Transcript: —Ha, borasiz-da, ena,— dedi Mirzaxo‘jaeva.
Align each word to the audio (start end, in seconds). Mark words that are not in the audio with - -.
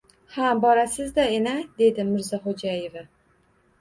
—Ha, 0.35 0.45
borasiz-da, 0.61 1.27
ena,— 1.41 1.53
dedi 1.83 2.07
Mirzaxo‘jaeva. 2.11 3.09